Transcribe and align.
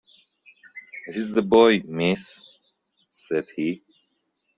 "It's 1.05 1.31
the 1.31 1.43
boy, 1.43 1.83
miss," 1.85 2.47
said 3.09 3.45
he. 3.55 3.83